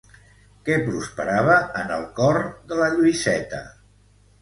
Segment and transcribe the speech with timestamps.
[0.69, 3.65] Què prosperava en el cor de la Lluïseta?